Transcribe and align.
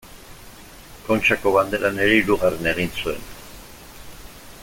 Kontxako 1.09 1.53
banderan 1.57 2.01
ere 2.07 2.17
hirugarren 2.21 2.71
egin 2.73 2.91
zuen. 3.05 3.23